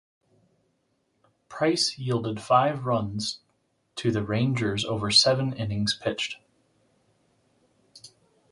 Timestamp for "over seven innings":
4.83-5.93